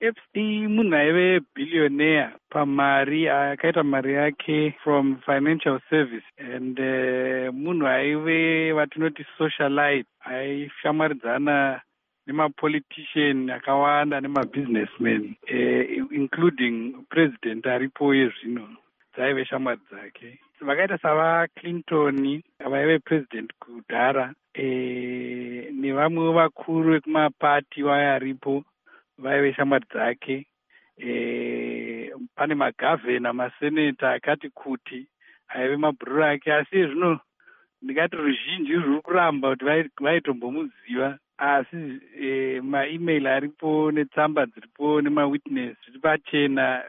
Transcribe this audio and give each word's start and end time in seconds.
epstein 0.00 0.68
munhu 0.68 0.96
aive 0.96 1.40
billionaire 1.54 2.32
pamari 2.50 3.28
akaita 3.28 3.82
mari 3.82 4.14
yake 4.14 4.74
from 4.82 5.16
financial 5.26 5.80
service 5.90 6.24
and 6.38 6.78
uh, 6.78 7.52
munhu 7.52 7.86
aive 7.86 8.72
vatinoti 8.72 9.24
socialite. 9.38 10.06
Aishamwaridzana 10.24 11.80
nemapolitician 12.26 13.50
akawanda 13.50 14.20
nemabusinessman 14.20 15.36
uh, 15.50 15.84
including 16.10 17.06
president 17.10 17.66
aripo 17.66 18.14
yezvino 18.14 18.68
dzaive 19.14 19.44
shamwari 19.44 19.80
dzake. 19.90 20.38
Vakaita 20.60 20.98
savaclinton 20.98 22.42
vaive 22.70 22.98
president 22.98 23.50
kudhara 23.60 24.34
e, 24.54 25.70
nevamwewo 25.72 26.32
vakuru 26.32 26.92
vekumapati 26.92 27.82
vaya 27.82 28.14
aripo 28.14 28.64
vaive 29.18 29.54
shamwari 29.54 29.86
dzake 29.92 30.46
e, 30.98 32.12
pane 32.34 32.54
magavhena 32.54 33.32
maseneta 33.32 34.12
akati 34.12 34.50
kuti 34.50 35.06
aive 35.48 35.76
mabhururu 35.76 36.24
ake 36.24 36.52
asi 36.52 36.86
zvino 36.86 37.20
ndingati 37.82 38.16
ruzhinji 38.16 38.72
rwuri 38.72 39.02
kuramba 39.02 39.50
kuti 39.50 39.64
vaitombomuziva 40.00 41.18
asi 41.38 42.00
e, 42.20 42.60
maemail 42.60 43.26
aripo 43.26 43.92
netsamba 43.92 44.46
dziripo 44.46 45.00
nemawitness 45.02 45.76
zviri 45.84 45.98
pachena 45.98 46.82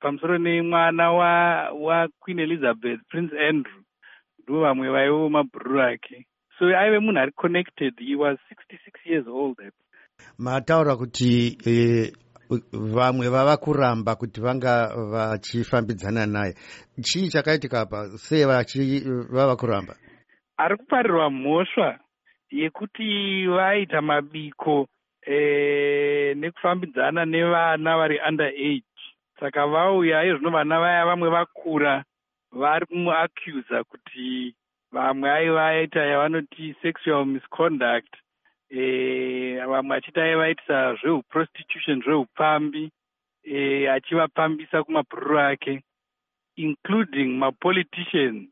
pamusoro 0.00 0.38
nemwana 0.38 1.12
waqueen 1.12 2.38
wa 2.38 2.44
elizabeth 2.44 3.00
prince 3.08 3.34
andrew 3.48 3.82
ndo 4.42 4.60
vamwe 4.60 4.90
vaivo 4.90 5.28
mabhururu 5.28 5.82
ake. 5.82 6.26
So 6.58 6.64
aive 6.66 6.98
munhu 6.98 7.20
ari 7.20 7.32
connected 7.32 7.94
he 7.98 8.14
was 8.16 8.38
66 8.50 9.04
years 9.04 9.26
old 9.26 9.56
mataura 10.38 10.96
kuti 10.96 11.58
e, 11.66 12.12
vamwe 12.72 13.28
vava 13.28 13.56
kuramba 13.56 14.14
kuti 14.16 14.40
vanga 14.40 14.88
vachifambidzana 15.12 16.26
naye. 16.26 16.54
Chii 17.02 17.28
chakaitika 17.28 17.86
pa 17.86 18.08
sei 18.18 18.44
vava 18.44 19.56
kuramba? 19.56 19.94
Ari 20.56 20.76
kuparirwa 20.76 21.30
mhosva 21.30 21.98
yekuti 22.50 23.46
vaita 23.46 24.02
mabiko 24.02 24.88
e, 25.26 26.34
nekufambidzana 26.34 27.24
nevana 27.24 27.96
vari 27.96 28.18
under 28.28 28.46
age 28.46 28.84
saka 29.40 29.66
vauya 29.66 30.24
izvino 30.24 30.50
vana 30.50 30.80
vaya 30.80 31.06
vamwe 31.06 31.30
vakura 31.30 32.04
vari 32.52 32.86
kumuaccusa 32.86 33.84
kuti 33.84 34.54
vamwe 34.92 35.30
aiva 35.30 35.66
aita 35.66 36.00
yavanoti 36.00 36.74
sexual 36.82 37.26
misconduct 37.26 38.14
e, 38.70 38.82
vamwe 39.66 39.96
achiti 39.96 40.20
aivaitisa 40.20 40.94
zveuprostitution 40.94 42.02
zveupambi 42.02 42.90
e, 43.42 43.88
achivapambisa 43.88 44.82
kumabhururu 44.84 45.38
ake 45.40 45.82
including 46.56 47.38
mapoliticians 47.38 48.48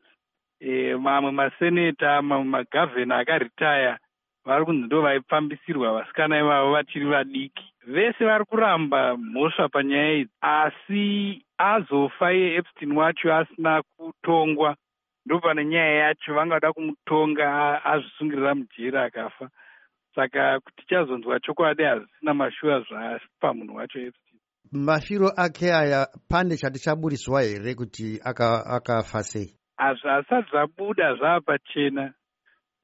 e, 0.59 0.95
mamwe 0.95 1.31
maseneta 1.31 2.21
mamwe 2.21 2.45
magavhena 2.45 3.17
akaritaya 3.17 3.99
vari 4.45 4.65
kunzi 4.65 4.85
ndo 4.85 5.01
vaipambisirwa 5.01 5.93
vasikana 5.93 6.39
ivavo 6.39 6.71
vachiri 6.71 7.05
vadiki. 7.05 7.73
Vese 7.87 8.25
vari 8.25 8.45
kuramba 8.45 9.17
mhosva 9.17 9.69
panyaya 9.69 10.13
idzi 10.13 10.31
asi 10.41 11.45
azofa 11.57 12.31
yeepstein 12.31 12.91
wacho 12.91 13.35
asina 13.35 13.83
kutongwa. 13.97 14.75
Ndopane 15.25 15.65
nyaya 15.65 15.93
yacho 15.95 16.33
vangada 16.33 16.73
kumutonga 16.73 17.85
azvisungirira 17.85 18.55
mujeri 18.55 18.97
akafa 18.97 19.49
saka 20.17 20.59
tichazonzwa 20.75 21.39
chokwadi 21.39 21.83
hazvisina 21.83 22.33
mashuwa 22.33 22.79
zvapa 22.79 23.53
munhu 23.53 23.75
wacho 23.75 23.99
epstein 23.99 24.39
mafiro 24.71 25.29
ake 25.37 25.73
aya 25.73 26.07
pane 26.29 26.57
chati 26.57 26.79
chaburiswa 26.79 27.41
here 27.41 27.75
kuti 27.75 28.19
akafa 28.23 29.23
sei? 29.23 29.53
Hazvisati 29.77 30.49
zvabuda 30.51 31.15
zvava 31.15 31.41
pachena 31.41 32.13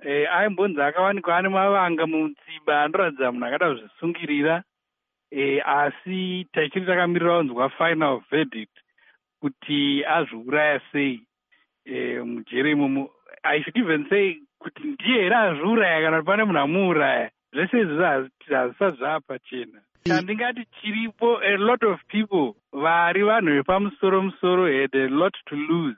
e, 0.06 0.26
aimbonzi 0.28 0.82
akawanikwa 0.82 1.38
ane 1.38 1.50
mavanga 1.50 2.08
mutsiba 2.08 2.84
anoratidza 2.84 3.32
munhu 3.32 3.46
akada 3.46 3.70
kuzvisungirira. 3.70 4.64
E, 5.32 5.62
asi 5.62 6.46
tichiri 6.54 6.86
takamirira 6.86 7.38
kunzwa 7.38 7.70
final 7.70 8.22
verdict 8.32 8.76
kuti 9.42 10.06
azviuraya 10.06 10.82
sei? 10.92 11.28
E, 11.86 12.20
mujeri 12.20 12.72
imomo 12.72 13.10
i 13.44 13.62
should 13.64 13.78
even 13.78 14.06
say 14.10 14.40
kuti 14.64 14.82
ndiye 14.88 15.22
here 15.24 15.36
azviuraya 15.36 16.04
kana 16.04 16.18
kuti 16.18 16.28
pane 16.30 16.44
munhu 16.44 16.62
amuuraya 16.66 17.28
zvese 17.54 17.76
izvi 17.84 18.04
hazvisati 18.04 18.98
zvava 18.98 19.20
pachena 19.28 19.80
chandingati 20.06 20.66
chiripo 20.82 21.40
a 21.42 21.58
lot 21.58 21.84
of 21.84 22.00
people 22.08 22.56
vari 22.74 23.24
vanhu 23.24 23.52
vepamusoro 23.58 24.22
musoro 24.22 24.64
had 24.68 24.96
a 24.96 25.08
lot 25.08 25.36
to 25.48 25.56
lose. 25.56 25.98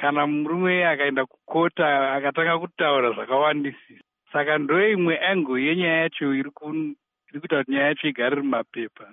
Kana 0.00 0.26
murume 0.26 0.86
akaenda 0.86 1.26
kukota 1.26 2.12
akatanga 2.16 2.58
kutaura 2.58 3.12
zvakawandisisa. 3.12 4.04
Saka 4.32 4.58
ndo 4.58 4.88
imwe 4.88 5.18
angle 5.18 5.64
yenyaya 5.66 6.02
yacho 6.02 6.34
iri 6.34 6.50
kuita 6.50 7.56
kuti 7.62 7.72
nyaya 7.72 7.86
yacho 7.86 8.08
igare 8.08 8.36
ri 8.36 8.42
mapepa 8.42 9.04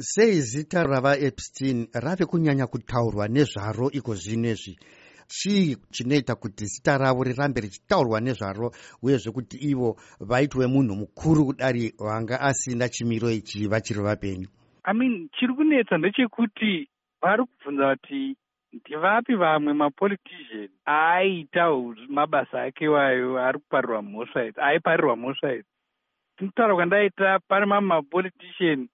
sei 0.00 0.40
zita 0.40 0.84
ravaepstein 0.84 1.88
rave 1.92 2.24
kunyanya 2.26 2.66
kutaurwa 2.66 3.28
nezvaro 3.28 3.90
iko 3.90 4.14
zvinezvi 4.14 4.78
chii 5.28 5.76
chinoita 5.90 6.34
kuti 6.34 6.64
zita 6.66 6.98
ravo 6.98 7.22
rirambe 7.24 7.60
richitaurwa 7.60 8.20
nezvaro 8.20 8.70
uyezve 9.02 9.30
kuti 9.32 9.56
ivo 9.70 9.96
vaitwe 10.20 10.66
munhu 10.66 10.94
mukuru 10.96 11.44
kudari 11.46 11.92
vanga 11.98 12.40
asina 12.40 12.88
chimiro 12.88 13.30
ichi 13.30 13.68
vachiri 13.68 14.00
vapenyu. 14.00 14.48
I 14.84 14.92
mean 14.94 15.28
chiri 15.38 15.54
kunetsa 15.54 15.98
ndechekuti 15.98 16.88
vari 17.22 17.44
kubvunza 17.44 17.96
kuti 17.96 18.36
ndivapi 18.72 19.34
vamwe 19.34 19.72
mapolitician? 19.72 20.68
Aiita 20.84 21.70
mabasa 22.08 22.62
ake 22.62 22.88
wayo 22.88 23.38
ari 23.38 23.58
kuparirwa 23.58 24.02
mhosva 24.02 24.44
idzi 24.44 24.60
aiparirwa 24.60 25.16
mhosva 25.16 25.54
idzi 25.54 25.68
tinokutaura 26.36 26.74
kwandaita 26.74 27.38
pane 27.48 27.66
mamwe 27.66 27.88
mapolitician 27.88 28.88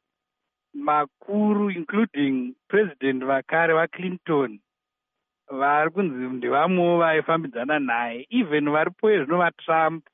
makuru 0.75 1.71
including 1.71 2.55
president 2.69 3.25
vakare 3.25 3.75
vaclinton 3.75 4.59
vari 5.59 5.91
kunzi 5.91 6.37
ndevamwewo 6.37 6.99
vaifambidzana 6.99 7.79
naye. 7.79 8.27
Even 8.31 8.71
varipo 8.71 9.09
zvino 9.11 9.39
vatrump 9.39 10.05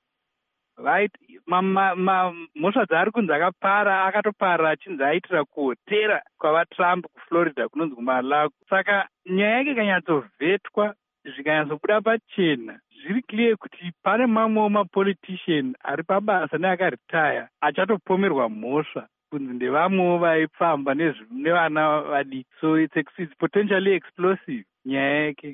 mhosva 2.56 2.86
dzaari 2.86 3.10
kunzi 3.10 3.32
akapara 3.32 4.04
akatopara 4.04 4.70
achinzi 4.70 5.04
aitira 5.04 5.44
kuhotera 5.44 6.22
kwavatrump 6.38 7.06
kuflorida 7.06 7.68
kunonzi 7.68 7.94
kumalago 7.94 8.54
saka 8.70 9.08
nyaya 9.26 9.56
yake 9.58 9.70
ikanyatsovhetwa 9.70 10.94
zvikanyatsobuda 11.24 12.00
pachena. 12.00 12.80
Zviri 13.02 13.22
clear 13.22 13.56
kuti 13.56 13.92
pane 14.02 14.26
mamwewo 14.26 14.68
mapolitician 14.68 15.74
ari 15.84 16.02
pabasa 16.02 16.58
neakaritaya 16.58 17.48
achatopomerwa 17.60 18.48
mhosva 18.48 19.08
kunzi 19.30 19.54
ndevamwewo 19.54 20.18
vaifamba 20.18 20.94
nevana 21.30 22.00
vadiki 22.00 22.50
so 22.60 22.78
its 22.80 22.94
potentially 23.38 23.92
explosive 23.92 24.64
nyaya 24.84 25.24
yake 25.24 25.48